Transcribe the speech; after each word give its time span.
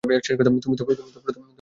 তুমিই 0.03 0.77
তো 0.77 0.83
প্রথম 0.87 1.07
না। 1.27 1.41